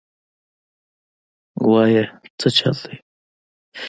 [1.69, 2.03] وايه
[2.39, 2.95] سه چل دې.